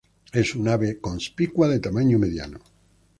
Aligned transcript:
Es 0.39 0.55
un 0.55 0.67
ave 0.67 0.97
conspicua 0.99 1.67
de 1.67 1.79
tamaño 1.79 2.17
mediano. 2.17 2.59